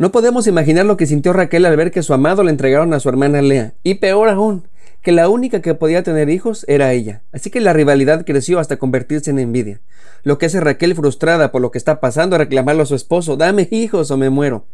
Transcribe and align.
No 0.00 0.12
podemos 0.12 0.46
imaginar 0.46 0.86
lo 0.86 0.96
que 0.96 1.04
sintió 1.04 1.34
Raquel 1.34 1.66
al 1.66 1.76
ver 1.76 1.90
que 1.90 2.02
su 2.02 2.14
amado 2.14 2.42
le 2.42 2.50
entregaron 2.50 2.94
a 2.94 3.00
su 3.00 3.10
hermana 3.10 3.42
Lea, 3.42 3.74
y 3.82 3.96
peor 3.96 4.30
aún, 4.30 4.66
que 5.02 5.12
la 5.12 5.28
única 5.28 5.60
que 5.60 5.74
podía 5.74 6.02
tener 6.02 6.30
hijos 6.30 6.64
era 6.68 6.94
ella. 6.94 7.20
Así 7.32 7.50
que 7.50 7.60
la 7.60 7.74
rivalidad 7.74 8.24
creció 8.24 8.60
hasta 8.60 8.78
convertirse 8.78 9.30
en 9.30 9.38
envidia. 9.38 9.82
Lo 10.22 10.38
que 10.38 10.46
hace 10.46 10.58
Raquel 10.58 10.94
frustrada 10.94 11.52
por 11.52 11.60
lo 11.60 11.70
que 11.70 11.76
está 11.76 12.00
pasando 12.00 12.36
a 12.36 12.38
reclamarlo 12.38 12.82
a 12.82 12.86
su 12.86 12.94
esposo, 12.94 13.36
dame 13.36 13.68
hijos 13.70 14.10
o 14.10 14.16
me 14.16 14.30
muero. 14.30 14.64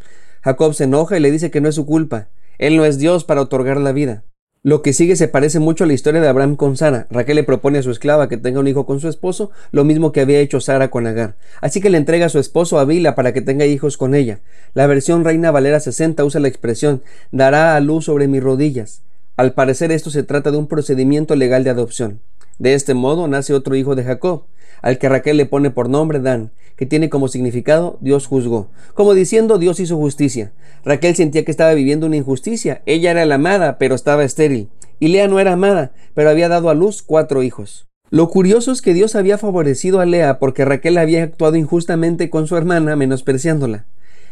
Jacob 0.45 0.75
se 0.75 0.85
enoja 0.85 1.17
y 1.17 1.21
le 1.21 1.33
dice 1.33 1.51
que 1.51 1.61
no 1.61 1.69
es 1.69 1.75
su 1.75 1.87
culpa. 1.87 2.29
Él 2.59 2.77
no 2.77 2.85
es 2.85 2.97
Dios 2.99 3.25
para 3.25 3.41
otorgar 3.41 3.79
la 3.79 3.91
vida. 3.91 4.23
Lo 4.67 4.83
que 4.83 4.93
sigue 4.93 5.15
se 5.15 5.29
parece 5.29 5.61
mucho 5.61 5.85
a 5.85 5.87
la 5.87 5.93
historia 5.93 6.21
de 6.21 6.27
Abraham 6.27 6.57
con 6.57 6.77
Sara. 6.77 7.07
Raquel 7.09 7.37
le 7.37 7.45
propone 7.45 7.79
a 7.79 7.85
su 7.85 7.93
esclava 7.93 8.29
que 8.29 8.37
tenga 8.37 8.59
un 8.59 8.67
hijo 8.67 8.85
con 8.85 8.99
su 8.99 9.09
esposo, 9.09 9.53
lo 9.71 9.85
mismo 9.85 10.11
que 10.11 10.21
había 10.21 10.41
hecho 10.41 10.61
Sara 10.61 10.91
con 10.91 11.07
Agar. 11.07 11.37
Así 11.61 11.81
que 11.81 11.89
le 11.89 11.99
entrega 11.99 12.27
a 12.27 12.31
su 12.31 12.41
esposo 12.41 12.81
a 12.81 12.85
Bila 12.85 13.15
para 13.15 13.33
que 13.33 13.43
tenga 13.43 13.65
hijos 13.65 13.97
con 13.97 14.13
ella. 14.13 14.41
La 14.75 14.89
versión 14.89 15.23
Reina 15.23 15.53
Valera 15.53 15.79
60 15.79 16.25
usa 16.25 16.41
la 16.41 16.49
expresión 16.49 17.01
dará 17.31 17.77
a 17.77 17.81
luz 17.81 18.07
sobre 18.07 18.27
mis 18.27 18.43
rodillas. 18.43 19.03
Al 19.37 19.53
parecer 19.53 19.93
esto 19.93 20.11
se 20.11 20.25
trata 20.25 20.51
de 20.51 20.57
un 20.57 20.67
procedimiento 20.67 21.37
legal 21.37 21.63
de 21.63 21.71
adopción. 21.71 22.19
De 22.59 22.75
este 22.75 22.95
modo 22.95 23.29
nace 23.29 23.55
otro 23.55 23.77
hijo 23.77 23.95
de 23.95 24.05
Jacob 24.05 24.45
al 24.83 24.99
que 24.99 25.09
Raquel 25.09 25.37
le 25.37 25.47
pone 25.47 25.71
por 25.71 25.89
nombre 25.89 26.21
Dan, 26.21 26.53
que 26.77 26.87
tiene 26.87 27.09
como 27.09 27.29
significado 27.29 27.99
Dios 28.01 28.27
juzgó, 28.27 28.71
como 28.95 29.15
diciendo 29.15 29.59
Dios 29.59 29.81
hizo 29.81 29.97
justicia. 29.97 30.53
Raquel 30.85 31.17
sentía 31.17 31.45
que 31.45 31.51
estaba 31.51 31.75
viviendo 31.75 32.07
una 32.07 32.17
injusticia, 32.17 32.83
ella 32.87 33.11
era 33.11 33.27
la 33.27 33.37
amada, 33.37 33.79
pero 33.79 33.95
estaba 33.95 34.25
estéril, 34.25 34.69
y 35.01 35.09
Lea 35.09 35.29
no 35.29 35.41
era 35.41 35.53
amada, 35.53 35.93
pero 36.15 36.31
había 36.31 36.49
dado 36.49 36.71
a 36.71 36.75
luz 36.75 37.03
cuatro 37.03 37.43
hijos. 37.43 37.87
Lo 38.11 38.29
curioso 38.29 38.71
es 38.71 38.83
que 38.83 38.95
Dios 38.95 39.17
había 39.17 39.37
favorecido 39.39 40.01
a 40.01 40.07
Lea 40.07 40.39
porque 40.39 40.65
Raquel 40.65 40.97
había 40.99 41.25
actuado 41.25 41.57
injustamente 41.57 42.31
con 42.31 42.47
su 42.47 42.57
hermana, 42.57 42.95
menospreciándola. 42.95 43.87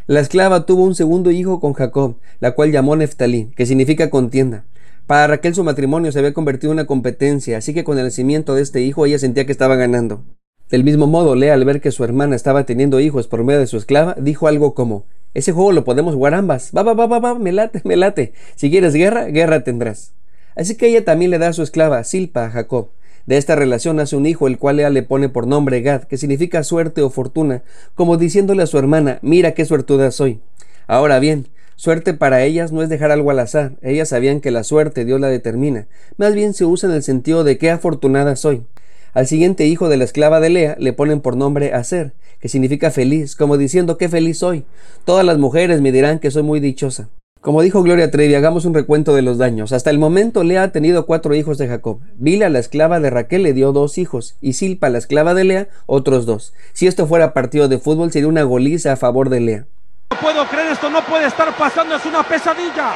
La 0.06 0.20
esclava 0.20 0.66
tuvo 0.66 0.84
un 0.84 0.94
segundo 0.94 1.30
hijo 1.30 1.58
con 1.58 1.72
Jacob, 1.72 2.18
la 2.38 2.52
cual 2.52 2.70
llamó 2.70 2.94
Neftalí, 2.94 3.50
que 3.56 3.66
significa 3.66 4.10
contienda. 4.10 4.64
Para 5.06 5.26
Raquel 5.26 5.54
su 5.54 5.64
matrimonio 5.64 6.10
se 6.12 6.18
había 6.18 6.32
convertido 6.32 6.72
en 6.72 6.78
una 6.78 6.86
competencia, 6.86 7.58
así 7.58 7.74
que 7.74 7.84
con 7.84 7.98
el 7.98 8.04
nacimiento 8.04 8.54
de 8.54 8.62
este 8.62 8.80
hijo 8.80 9.04
ella 9.04 9.18
sentía 9.18 9.44
que 9.44 9.52
estaba 9.52 9.76
ganando. 9.76 10.24
Del 10.70 10.82
mismo 10.82 11.06
modo, 11.06 11.34
Lea 11.34 11.52
al 11.52 11.64
ver 11.66 11.82
que 11.82 11.90
su 11.90 12.04
hermana 12.04 12.34
estaba 12.34 12.64
teniendo 12.64 13.00
hijos 13.00 13.28
por 13.28 13.44
medio 13.44 13.60
de 13.60 13.66
su 13.66 13.76
esclava, 13.76 14.16
dijo 14.18 14.48
algo 14.48 14.74
como, 14.74 15.04
ese 15.34 15.52
juego 15.52 15.72
lo 15.72 15.84
podemos 15.84 16.14
jugar 16.14 16.32
ambas, 16.32 16.72
va, 16.74 16.82
va, 16.82 16.94
va, 16.94 17.06
va, 17.06 17.18
va, 17.18 17.38
me 17.38 17.52
late, 17.52 17.82
me 17.84 17.96
late, 17.96 18.32
si 18.54 18.70
quieres 18.70 18.94
guerra, 18.94 19.26
guerra 19.26 19.62
tendrás. 19.62 20.14
Así 20.56 20.74
que 20.74 20.88
ella 20.88 21.04
también 21.04 21.30
le 21.30 21.38
da 21.38 21.48
a 21.48 21.52
su 21.52 21.62
esclava, 21.62 22.02
Silpa, 22.02 22.46
a 22.46 22.50
Jacob. 22.50 22.88
De 23.26 23.36
esta 23.36 23.56
relación 23.56 23.96
nace 23.96 24.16
un 24.16 24.24
hijo, 24.24 24.46
el 24.46 24.58
cual 24.58 24.76
Lea 24.76 24.88
le 24.88 25.02
pone 25.02 25.28
por 25.28 25.46
nombre 25.46 25.82
Gad, 25.82 26.04
que 26.04 26.16
significa 26.16 26.62
suerte 26.62 27.02
o 27.02 27.10
fortuna, 27.10 27.62
como 27.94 28.16
diciéndole 28.16 28.62
a 28.62 28.66
su 28.66 28.78
hermana, 28.78 29.18
mira 29.20 29.52
qué 29.52 29.66
suertuda 29.66 30.10
soy. 30.10 30.40
Ahora 30.86 31.18
bien, 31.18 31.48
Suerte 31.76 32.14
para 32.14 32.42
ellas 32.42 32.72
no 32.72 32.82
es 32.82 32.88
dejar 32.88 33.10
algo 33.10 33.30
al 33.30 33.40
azar, 33.40 33.72
ellas 33.82 34.10
sabían 34.10 34.40
que 34.40 34.50
la 34.50 34.64
suerte 34.64 35.04
Dios 35.04 35.20
la 35.20 35.28
determina, 35.28 35.88
más 36.16 36.34
bien 36.34 36.54
se 36.54 36.64
usa 36.64 36.88
en 36.88 36.94
el 36.94 37.02
sentido 37.02 37.44
de 37.44 37.58
qué 37.58 37.70
afortunada 37.70 38.36
soy. 38.36 38.64
Al 39.12 39.26
siguiente 39.26 39.66
hijo 39.66 39.88
de 39.88 39.96
la 39.96 40.04
esclava 40.04 40.40
de 40.40 40.50
Lea 40.50 40.76
le 40.78 40.92
ponen 40.92 41.20
por 41.20 41.36
nombre 41.36 41.72
Aser, 41.72 42.14
que 42.40 42.48
significa 42.48 42.90
feliz, 42.90 43.36
como 43.36 43.56
diciendo 43.56 43.96
qué 43.96 44.08
feliz 44.08 44.38
soy. 44.38 44.64
Todas 45.04 45.24
las 45.24 45.38
mujeres 45.38 45.80
me 45.80 45.92
dirán 45.92 46.18
que 46.18 46.32
soy 46.32 46.42
muy 46.42 46.58
dichosa. 46.58 47.08
Como 47.40 47.62
dijo 47.62 47.82
Gloria 47.82 48.10
Trevi, 48.10 48.34
hagamos 48.34 48.64
un 48.64 48.72
recuento 48.72 49.14
de 49.14 49.20
los 49.20 49.38
daños. 49.38 49.72
Hasta 49.72 49.90
el 49.90 49.98
momento 49.98 50.42
Lea 50.42 50.62
ha 50.62 50.72
tenido 50.72 51.04
cuatro 51.04 51.34
hijos 51.34 51.58
de 51.58 51.68
Jacob. 51.68 52.00
Bila, 52.16 52.48
la 52.48 52.58
esclava 52.58 53.00
de 53.00 53.10
Raquel, 53.10 53.42
le 53.42 53.52
dio 53.52 53.70
dos 53.72 53.98
hijos, 53.98 54.36
y 54.40 54.54
Silpa, 54.54 54.88
la 54.88 54.98
esclava 54.98 55.34
de 55.34 55.44
Lea, 55.44 55.68
otros 55.86 56.24
dos. 56.26 56.54
Si 56.72 56.86
esto 56.86 57.06
fuera 57.06 57.34
partido 57.34 57.68
de 57.68 57.78
fútbol, 57.78 58.10
sería 58.10 58.28
una 58.28 58.44
goliza 58.44 58.92
a 58.94 58.96
favor 58.96 59.28
de 59.28 59.40
Lea. 59.40 59.66
No 60.10 60.20
puedo 60.20 60.46
creer 60.46 60.72
esto, 60.72 60.88
no 60.90 61.02
puede 61.02 61.26
estar 61.26 61.52
pasando, 61.52 61.96
es 61.96 62.04
una 62.06 62.22
pesadilla. 62.22 62.92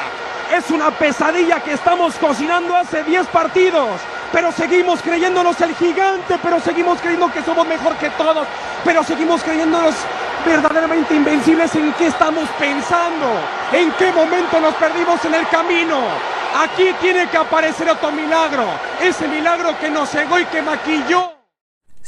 Es 0.54 0.70
una 0.70 0.90
pesadilla 0.90 1.60
que 1.60 1.72
estamos 1.72 2.14
cocinando 2.14 2.76
hace 2.76 3.02
10 3.02 3.26
partidos. 3.26 4.00
Pero 4.32 4.52
seguimos 4.52 5.02
creyéndonos 5.02 5.60
el 5.60 5.74
gigante, 5.74 6.38
pero 6.42 6.60
seguimos 6.60 7.00
creyendo 7.00 7.32
que 7.32 7.42
somos 7.42 7.66
mejor 7.66 7.96
que 7.96 8.10
todos, 8.10 8.46
pero 8.84 9.02
seguimos 9.02 9.42
creyéndonos 9.42 9.94
verdaderamente 10.46 11.14
invencibles. 11.14 11.74
¿En 11.74 11.92
qué 11.94 12.06
estamos 12.06 12.48
pensando? 12.58 13.26
¿En 13.72 13.90
qué 13.92 14.12
momento 14.12 14.60
nos 14.60 14.74
perdimos 14.74 15.24
en 15.24 15.34
el 15.34 15.48
camino? 15.48 15.98
Aquí 16.56 16.94
tiene 17.00 17.28
que 17.28 17.36
aparecer 17.36 17.88
otro 17.90 18.10
milagro, 18.10 18.64
ese 19.00 19.28
milagro 19.28 19.78
que 19.78 19.90
nos 19.90 20.08
cegó 20.10 20.38
y 20.38 20.44
que 20.46 20.62
maquilló. 20.62 21.37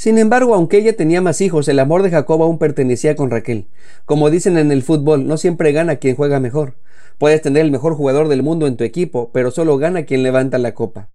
Sin 0.00 0.16
embargo, 0.16 0.54
aunque 0.54 0.78
ella 0.78 0.96
tenía 0.96 1.20
más 1.20 1.42
hijos, 1.42 1.68
el 1.68 1.78
amor 1.78 2.02
de 2.02 2.08
Jacob 2.08 2.42
aún 2.42 2.56
pertenecía 2.56 3.14
con 3.16 3.28
Raquel. 3.28 3.66
Como 4.06 4.30
dicen 4.30 4.56
en 4.56 4.72
el 4.72 4.82
fútbol, 4.82 5.26
no 5.26 5.36
siempre 5.36 5.72
gana 5.72 5.96
quien 5.96 6.16
juega 6.16 6.40
mejor. 6.40 6.78
Puedes 7.18 7.42
tener 7.42 7.66
el 7.66 7.70
mejor 7.70 7.92
jugador 7.92 8.28
del 8.28 8.42
mundo 8.42 8.66
en 8.66 8.78
tu 8.78 8.84
equipo, 8.84 9.30
pero 9.34 9.50
solo 9.50 9.76
gana 9.76 10.04
quien 10.04 10.22
levanta 10.22 10.56
la 10.56 10.72
copa. 10.72 11.10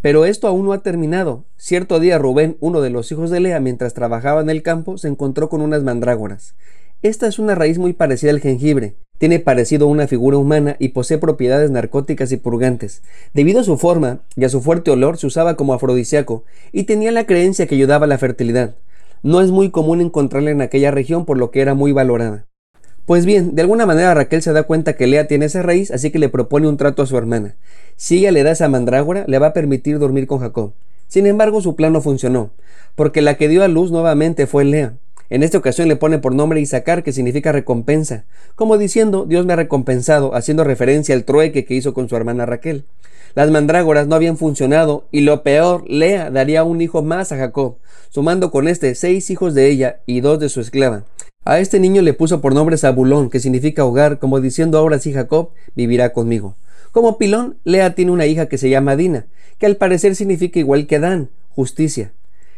Pero 0.00 0.24
esto 0.24 0.48
aún 0.48 0.64
no 0.64 0.72
ha 0.72 0.82
terminado. 0.82 1.44
Cierto 1.56 2.00
día 2.00 2.18
Rubén, 2.18 2.56
uno 2.58 2.80
de 2.80 2.90
los 2.90 3.12
hijos 3.12 3.30
de 3.30 3.38
Lea, 3.38 3.60
mientras 3.60 3.94
trabajaba 3.94 4.40
en 4.40 4.50
el 4.50 4.64
campo, 4.64 4.98
se 4.98 5.06
encontró 5.06 5.48
con 5.48 5.60
unas 5.60 5.84
mandrágoras. 5.84 6.56
Esta 7.02 7.28
es 7.28 7.38
una 7.38 7.54
raíz 7.54 7.78
muy 7.78 7.92
parecida 7.92 8.32
al 8.32 8.40
jengibre. 8.40 8.96
Tiene 9.18 9.38
parecido 9.38 9.86
a 9.86 9.90
una 9.90 10.08
figura 10.08 10.38
humana 10.38 10.76
y 10.78 10.88
posee 10.88 11.18
propiedades 11.18 11.70
narcóticas 11.70 12.32
y 12.32 12.36
purgantes. 12.36 13.02
Debido 13.32 13.60
a 13.60 13.64
su 13.64 13.78
forma 13.78 14.20
y 14.34 14.44
a 14.44 14.48
su 14.48 14.60
fuerte 14.60 14.90
olor, 14.90 15.18
se 15.18 15.28
usaba 15.28 15.56
como 15.56 15.72
afrodisíaco 15.72 16.44
y 16.72 16.82
tenía 16.82 17.12
la 17.12 17.24
creencia 17.24 17.66
que 17.66 17.76
ayudaba 17.76 18.06
a 18.06 18.08
la 18.08 18.18
fertilidad. 18.18 18.74
No 19.22 19.40
es 19.40 19.50
muy 19.50 19.70
común 19.70 20.00
encontrarla 20.00 20.50
en 20.50 20.60
aquella 20.60 20.90
región, 20.90 21.24
por 21.24 21.38
lo 21.38 21.50
que 21.50 21.60
era 21.60 21.74
muy 21.74 21.92
valorada. 21.92 22.46
Pues 23.06 23.24
bien, 23.24 23.54
de 23.54 23.62
alguna 23.62 23.86
manera 23.86 24.14
Raquel 24.14 24.42
se 24.42 24.52
da 24.52 24.64
cuenta 24.64 24.94
que 24.94 25.06
Lea 25.06 25.28
tiene 25.28 25.44
esa 25.44 25.62
raíz, 25.62 25.90
así 25.90 26.10
que 26.10 26.18
le 26.18 26.28
propone 26.28 26.68
un 26.68 26.76
trato 26.76 27.02
a 27.02 27.06
su 27.06 27.16
hermana. 27.16 27.54
Si 27.96 28.18
ella 28.18 28.32
le 28.32 28.42
da 28.42 28.50
esa 28.50 28.68
mandrágora, 28.68 29.24
le 29.28 29.38
va 29.38 29.48
a 29.48 29.52
permitir 29.52 29.98
dormir 29.98 30.26
con 30.26 30.40
Jacob. 30.40 30.72
Sin 31.06 31.26
embargo, 31.26 31.60
su 31.60 31.76
plan 31.76 31.92
no 31.92 32.00
funcionó, 32.00 32.50
porque 32.94 33.22
la 33.22 33.36
que 33.36 33.48
dio 33.48 33.62
a 33.62 33.68
luz 33.68 33.90
nuevamente 33.90 34.46
fue 34.46 34.64
Lea. 34.64 34.94
En 35.30 35.42
esta 35.42 35.58
ocasión 35.58 35.88
le 35.88 35.96
pone 35.96 36.18
por 36.18 36.34
nombre 36.34 36.60
Isaacar, 36.60 37.02
que 37.02 37.12
significa 37.12 37.50
recompensa, 37.50 38.24
como 38.54 38.76
diciendo 38.76 39.24
Dios 39.26 39.46
me 39.46 39.54
ha 39.54 39.56
recompensado, 39.56 40.34
haciendo 40.34 40.64
referencia 40.64 41.14
al 41.14 41.24
trueque 41.24 41.64
que 41.64 41.74
hizo 41.74 41.94
con 41.94 42.08
su 42.08 42.16
hermana 42.16 42.44
Raquel. 42.44 42.84
Las 43.34 43.50
mandrágoras 43.50 44.06
no 44.06 44.14
habían 44.14 44.36
funcionado, 44.36 45.08
y 45.10 45.22
lo 45.22 45.42
peor, 45.42 45.82
Lea 45.88 46.30
daría 46.30 46.62
un 46.62 46.80
hijo 46.80 47.02
más 47.02 47.32
a 47.32 47.36
Jacob, 47.36 47.78
sumando 48.10 48.50
con 48.50 48.68
este 48.68 48.94
seis 48.94 49.30
hijos 49.30 49.54
de 49.54 49.70
ella 49.70 50.00
y 50.06 50.20
dos 50.20 50.38
de 50.38 50.48
su 50.48 50.60
esclava. 50.60 51.04
A 51.44 51.58
este 51.58 51.80
niño 51.80 52.00
le 52.02 52.14
puso 52.14 52.40
por 52.40 52.54
nombre 52.54 52.78
Zabulón, 52.78 53.30
que 53.30 53.40
significa 53.40 53.84
hogar, 53.84 54.18
como 54.18 54.40
diciendo 54.40 54.78
ahora 54.78 54.98
sí 54.98 55.12
Jacob 55.12 55.50
vivirá 55.74 56.12
conmigo. 56.12 56.56
Como 56.92 57.18
pilón, 57.18 57.56
Lea 57.64 57.94
tiene 57.94 58.12
una 58.12 58.26
hija 58.26 58.46
que 58.46 58.56
se 58.56 58.70
llama 58.70 58.94
Dina, 58.94 59.26
que 59.58 59.66
al 59.66 59.76
parecer 59.76 60.14
significa 60.14 60.60
igual 60.60 60.86
que 60.86 61.00
Dan, 61.00 61.30
justicia. 61.50 62.12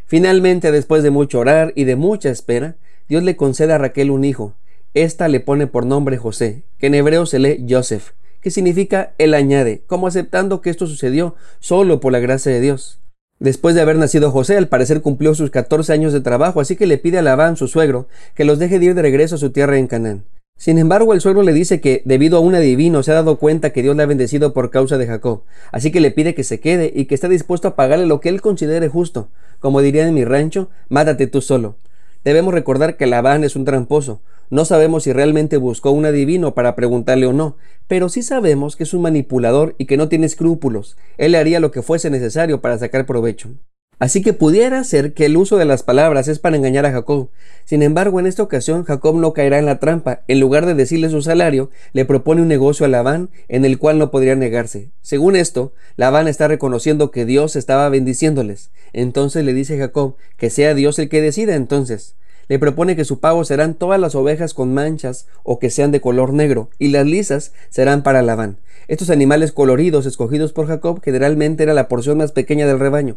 Finalmente, 0.06 0.70
después 0.70 1.03
de 1.03 1.11
mucho 1.11 1.41
orar 1.41 1.73
y 1.75 1.82
de 1.85 1.97
mucha 1.97 2.31
espera, 2.31 2.76
Dios 3.08 3.25
le 3.25 3.35
concede 3.35 3.73
a 3.73 3.79
Raquel 3.79 4.12
un 4.12 4.25
hijo. 4.25 4.55
Esta 4.94 5.26
le 5.26 5.41
pone 5.41 5.67
por 5.67 5.85
nombre 5.85 6.17
José, 6.17 6.62
que 6.79 6.87
en 6.87 6.94
hebreo 6.94 7.26
se 7.26 7.41
lee 7.41 7.67
Joseph, 7.69 8.12
que 8.41 8.53
significa 8.53 9.14
él 9.19 9.35
añade, 9.35 9.82
como 9.88 10.06
aceptando 10.06 10.61
que 10.61 10.70
esto 10.70 10.87
sucedió 10.87 11.35
solo 11.58 11.99
por 11.99 12.12
la 12.12 12.20
gracia 12.20 12.53
de 12.53 12.61
Dios. 12.61 13.00
Después 13.41 13.75
de 13.75 13.82
haber 13.82 13.97
nacido 13.97 14.31
José, 14.31 14.56
al 14.56 14.69
parecer 14.69 15.03
cumplió 15.03 15.35
sus 15.35 15.50
14 15.50 15.93
años 15.93 16.12
de 16.12 16.20
trabajo, 16.20 16.61
así 16.61 16.76
que 16.76 16.87
le 16.87 16.99
pide 16.99 17.19
a 17.19 17.23
Labán, 17.23 17.56
su 17.56 17.67
suegro, 17.67 18.06
que 18.35 18.44
los 18.44 18.61
deje 18.61 18.79
de 18.79 18.87
ir 18.87 18.94
de 18.94 19.02
regreso 19.02 19.35
a 19.35 19.38
su 19.38 19.50
tierra 19.50 19.76
en 19.76 19.88
Canaán. 19.88 20.25
Sin 20.56 20.79
embargo, 20.79 21.12
el 21.12 21.20
suegro 21.20 21.43
le 21.43 21.53
dice 21.53 21.81
que, 21.81 22.03
debido 22.06 22.38
a 22.38 22.41
un 22.41 22.55
adivino, 22.55 23.03
se 23.03 23.11
ha 23.12 23.14
dado 23.14 23.38
cuenta 23.38 23.70
que 23.70 23.82
Dios 23.82 23.94
le 23.94 24.03
ha 24.03 24.06
bendecido 24.06 24.55
por 24.55 24.70
causa 24.70 24.97
de 24.97 25.06
Jacob, 25.06 25.43
así 25.70 25.93
que 25.93 26.00
le 26.00 26.11
pide 26.11 26.35
que 26.35 26.44
se 26.44 26.61
quede 26.61 26.91
y 26.94 27.05
que 27.05 27.14
está 27.14 27.29
dispuesto 27.29 27.69
a 27.69 27.76
pagarle 27.76 28.06
lo 28.06 28.20
que 28.20 28.31
él 28.31 28.41
considere 28.41 28.88
justo. 28.88 29.29
Como 29.61 29.82
diría 29.82 30.06
en 30.08 30.14
mi 30.14 30.25
rancho, 30.25 30.70
mátate 30.88 31.26
tú 31.26 31.43
solo. 31.43 31.76
Debemos 32.25 32.55
recordar 32.55 32.97
que 32.97 33.06
Labán 33.06 33.44
es 33.44 33.55
un 33.55 33.64
tramposo. 33.64 34.20
No 34.49 34.64
sabemos 34.64 35.05
si 35.05 35.12
realmente 35.12 35.58
buscó 35.58 35.91
un 35.91 36.06
adivino 36.06 36.55
para 36.55 36.75
preguntarle 36.75 37.26
o 37.26 37.32
no, 37.32 37.56
pero 37.87 38.09
sí 38.09 38.23
sabemos 38.23 38.76
que 38.76 38.85
es 38.85 38.94
un 38.94 39.02
manipulador 39.02 39.75
y 39.79 39.85
que 39.87 39.97
no 39.97 40.09
tiene 40.09 40.26
escrúpulos. 40.26 40.97
Él 41.19 41.35
haría 41.35 41.61
lo 41.61 41.70
que 41.70 41.82
fuese 41.82 42.11
necesario 42.11 42.61
para 42.61 42.79
sacar 42.79 43.06
provecho. 43.06 43.50
Así 43.98 44.20
que 44.20 44.34
pudiera 44.34 44.84
ser 44.84 45.14
que 45.14 45.25
el 45.25 45.38
uso 45.38 45.56
de 45.56 45.64
las 45.64 45.82
palabras 45.82 46.28
es 46.28 46.38
para 46.38 46.56
engañar 46.56 46.84
a 46.84 46.93
Jacob. 46.93 47.31
Sin 47.64 47.82
embargo, 47.82 48.20
en 48.20 48.26
esta 48.26 48.43
ocasión 48.43 48.84
Jacob 48.84 49.16
no 49.16 49.32
caerá 49.32 49.58
en 49.58 49.64
la 49.64 49.78
trampa. 49.78 50.20
En 50.28 50.38
lugar 50.38 50.66
de 50.66 50.75
decirle 50.75 51.08
su 51.08 51.22
salario, 51.22 51.70
le 51.94 52.04
propone 52.04 52.43
un 52.43 52.48
negocio 52.48 52.84
a 52.84 52.90
Labán 52.90 53.31
en 53.48 53.64
el 53.64 53.78
cual 53.78 53.98
no 53.98 54.10
podría 54.10 54.37
negarse. 54.37 54.90
Según 55.00 55.34
esto, 55.34 55.72
Labán 55.96 56.28
está 56.28 56.46
reconociendo 56.46 57.10
que 57.10 57.25
Dios 57.25 57.56
estaba 57.56 57.88
bendiciéndoles. 57.88 58.70
Entonces 58.93 59.46
le 59.46 59.54
dice 59.54 59.78
Jacob 59.78 60.16
que 60.37 60.50
sea 60.50 60.75
Dios 60.75 60.99
el 60.99 61.08
que 61.08 61.22
decida 61.22 61.54
entonces. 61.54 62.16
Le 62.49 62.58
propone 62.58 62.96
que 62.96 63.06
su 63.06 63.19
pago 63.19 63.46
serán 63.46 63.75
todas 63.75 63.99
las 63.99 64.14
ovejas 64.14 64.52
con 64.52 64.75
manchas 64.75 65.26
o 65.42 65.58
que 65.58 65.70
sean 65.70 65.90
de 65.90 66.02
color 66.02 66.34
negro, 66.34 66.69
y 66.78 66.88
las 66.88 67.06
lisas 67.06 67.52
serán 67.70 68.02
para 68.02 68.22
Labán. 68.22 68.58
Estos 68.88 69.08
animales 69.08 69.52
coloridos 69.52 70.04
escogidos 70.04 70.52
por 70.52 70.66
Jacob 70.66 71.00
generalmente 71.02 71.62
era 71.62 71.72
la 71.72 71.88
porción 71.88 72.19
más 72.19 72.32
pequeña 72.32 72.66
del 72.66 72.78
rebaño 72.78 73.16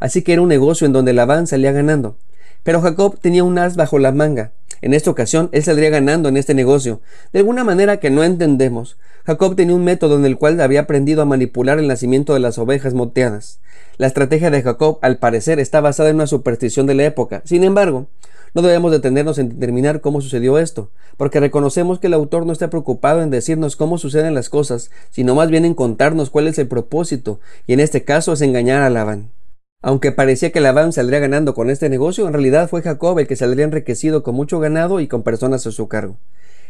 así 0.00 0.22
que 0.22 0.32
era 0.32 0.42
un 0.42 0.48
negocio 0.48 0.86
en 0.86 0.92
donde 0.92 1.12
Labán 1.12 1.46
salía 1.46 1.72
ganando. 1.72 2.16
Pero 2.62 2.80
Jacob 2.80 3.18
tenía 3.20 3.44
un 3.44 3.58
as 3.58 3.76
bajo 3.76 3.98
la 3.98 4.12
manga. 4.12 4.52
En 4.82 4.92
esta 4.92 5.10
ocasión, 5.10 5.48
él 5.52 5.62
saldría 5.62 5.88
ganando 5.88 6.28
en 6.28 6.36
este 6.36 6.52
negocio, 6.52 7.00
de 7.32 7.38
alguna 7.38 7.64
manera 7.64 7.98
que 7.98 8.10
no 8.10 8.22
entendemos. 8.24 8.98
Jacob 9.24 9.56
tenía 9.56 9.74
un 9.74 9.84
método 9.84 10.16
en 10.16 10.26
el 10.26 10.36
cual 10.36 10.60
había 10.60 10.80
aprendido 10.80 11.22
a 11.22 11.26
manipular 11.26 11.78
el 11.78 11.88
nacimiento 11.88 12.34
de 12.34 12.40
las 12.40 12.58
ovejas 12.58 12.92
moteadas. 12.92 13.60
La 13.96 14.06
estrategia 14.06 14.50
de 14.50 14.62
Jacob, 14.62 14.98
al 15.00 15.18
parecer, 15.18 15.58
está 15.58 15.80
basada 15.80 16.10
en 16.10 16.16
una 16.16 16.26
superstición 16.26 16.86
de 16.86 16.94
la 16.94 17.04
época. 17.04 17.40
Sin 17.44 17.64
embargo, 17.64 18.08
no 18.54 18.62
debemos 18.62 18.92
detenernos 18.92 19.38
en 19.38 19.48
determinar 19.48 20.00
cómo 20.00 20.20
sucedió 20.20 20.58
esto, 20.58 20.90
porque 21.16 21.40
reconocemos 21.40 21.98
que 21.98 22.06
el 22.06 22.14
autor 22.14 22.46
no 22.46 22.52
está 22.52 22.70
preocupado 22.70 23.22
en 23.22 23.30
decirnos 23.30 23.76
cómo 23.76 23.98
suceden 23.98 24.34
las 24.34 24.50
cosas, 24.50 24.90
sino 25.10 25.34
más 25.34 25.50
bien 25.50 25.64
en 25.64 25.74
contarnos 25.74 26.30
cuál 26.30 26.48
es 26.48 26.58
el 26.58 26.68
propósito, 26.68 27.40
y 27.66 27.72
en 27.72 27.80
este 27.80 28.04
caso 28.04 28.32
es 28.32 28.42
engañar 28.42 28.82
a 28.82 28.90
Labán. 28.90 29.30
Aunque 29.86 30.10
parecía 30.10 30.50
que 30.50 30.60
Labán 30.60 30.92
saldría 30.92 31.20
ganando 31.20 31.54
con 31.54 31.70
este 31.70 31.88
negocio, 31.88 32.26
en 32.26 32.32
realidad 32.32 32.68
fue 32.68 32.82
Jacob 32.82 33.20
el 33.20 33.28
que 33.28 33.36
saldría 33.36 33.66
enriquecido 33.66 34.24
con 34.24 34.34
mucho 34.34 34.58
ganado 34.58 34.98
y 34.98 35.06
con 35.06 35.22
personas 35.22 35.64
a 35.64 35.70
su 35.70 35.86
cargo. 35.86 36.16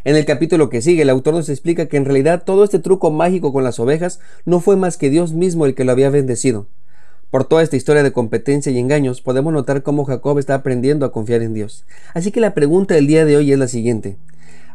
En 0.04 0.16
el 0.16 0.26
capítulo 0.26 0.68
que 0.68 0.82
sigue, 0.82 1.00
el 1.00 1.08
autor 1.08 1.32
nos 1.32 1.48
explica 1.48 1.86
que 1.86 1.96
en 1.96 2.04
realidad 2.04 2.42
todo 2.44 2.62
este 2.62 2.78
truco 2.78 3.10
mágico 3.10 3.54
con 3.54 3.64
las 3.64 3.80
ovejas 3.80 4.20
no 4.44 4.60
fue 4.60 4.76
más 4.76 4.98
que 4.98 5.08
Dios 5.08 5.32
mismo 5.32 5.64
el 5.64 5.74
que 5.74 5.84
lo 5.84 5.92
había 5.92 6.10
bendecido. 6.10 6.66
Por 7.30 7.44
toda 7.44 7.62
esta 7.62 7.76
historia 7.76 8.02
de 8.02 8.12
competencia 8.12 8.70
y 8.70 8.78
engaños, 8.78 9.22
podemos 9.22 9.50
notar 9.50 9.82
cómo 9.82 10.04
Jacob 10.04 10.38
está 10.38 10.54
aprendiendo 10.54 11.06
a 11.06 11.12
confiar 11.12 11.40
en 11.40 11.54
Dios. 11.54 11.86
Así 12.12 12.32
que 12.32 12.42
la 12.42 12.52
pregunta 12.52 12.96
del 12.96 13.06
día 13.06 13.24
de 13.24 13.38
hoy 13.38 13.50
es 13.50 13.58
la 13.58 13.68
siguiente. 13.68 14.18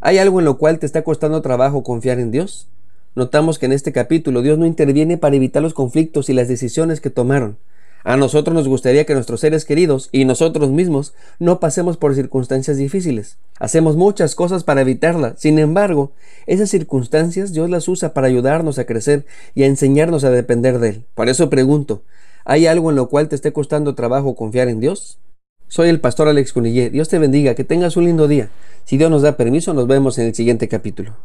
¿Hay 0.02 0.18
algo 0.18 0.40
en 0.40 0.46
lo 0.46 0.58
cual 0.58 0.80
te 0.80 0.88
está 0.88 1.04
costando 1.04 1.44
trabajo 1.44 1.84
confiar 1.84 2.18
en 2.18 2.32
Dios? 2.32 2.68
Notamos 3.14 3.60
que 3.60 3.68
en 3.68 3.74
este 3.74 3.92
capítulo 3.92 4.42
Dios 4.42 4.58
no 4.58 4.66
interviene 4.66 5.20
para 5.20 5.36
evitar 5.36 5.62
los 5.62 5.76
conflictos 5.76 6.28
y 6.32 6.34
las 6.34 6.48
decisiones 6.48 7.02
que 7.02 7.12
tomaron. 7.12 7.58
A 8.03 8.18
nosotros 8.18 8.56
nos 8.56 8.68
gustaría 8.68 9.06
que 9.06 9.13
nuestros 9.13 9.42
seres 9.42 9.63
queridos 9.63 10.09
y 10.12 10.25
nosotros 10.25 10.71
mismos 10.71 11.13
no 11.39 11.59
pasemos 11.59 11.98
por 11.98 12.15
circunstancias 12.15 12.77
difíciles. 12.77 13.38
Hacemos 13.59 13.95
muchas 13.95 14.33
cosas 14.33 14.63
para 14.63 14.81
evitarlas. 14.81 15.39
Sin 15.39 15.59
embargo, 15.59 16.12
esas 16.48 16.69
circunstancias 16.69 17.53
Dios 17.53 17.69
las 17.69 17.88
usa 17.88 18.13
para 18.13 18.27
ayudarnos 18.27 18.80
a 18.80 18.86
crecer 18.86 19.25
y 19.53 19.63
a 19.63 19.68
enseñarnos 19.68 20.24
a 20.24 20.31
depender 20.31 20.80
de 20.80 20.89
Él. 20.89 21.06
Por 21.13 21.30
eso 21.30 21.50
pregunto, 21.50 22.03
¿hay 22.44 22.65
algo 22.65 22.89
en 22.89 22.95
lo 22.95 23.07
cual 23.07 23.30
te 23.30 23.36
esté 23.36 23.53
costando 23.53 23.94
trabajo 23.94 24.36
confiar 24.36 24.68
en 24.68 24.80
Dios? 24.80 25.19
Soy 25.68 25.89
el 25.89 26.01
pastor 26.01 26.27
Alex 26.27 26.53
Cunillé. 26.53 26.89
Dios 26.89 27.07
te 27.07 27.19
bendiga, 27.19 27.56
que 27.56 27.63
tengas 27.63 27.95
un 27.98 28.06
lindo 28.06 28.27
día. 28.27 28.50
Si 28.83 28.98
Dios 28.98 29.12
nos 29.12 29.21
da 29.21 29.38
permiso, 29.38 29.74
nos 29.74 29.88
vemos 29.88 30.18
en 30.18 30.27
el 30.27 30.36
siguiente 30.36 30.68
capítulo. 30.68 31.15